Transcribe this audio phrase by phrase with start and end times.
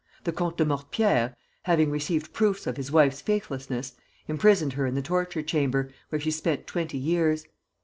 [0.23, 3.93] The Comte de Mortepierre, having received proofs of his wife's faithlessness,
[4.27, 7.45] imprisoned her in the torture chamber, where she spent twenty years.